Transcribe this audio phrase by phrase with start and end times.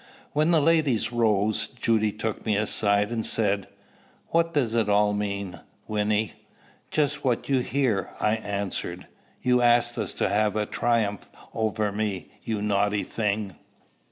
[0.33, 3.67] When the ladies rose, Judy took me aside, and said,
[4.29, 6.31] "What does it all mean, Wynnie?"
[6.89, 9.05] "Just what you hear," I answered.
[9.43, 13.53] "You asked us, to have a triumph over me, you naughty thing!"